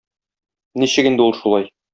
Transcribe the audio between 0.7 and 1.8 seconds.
Ничек инде ул шулай?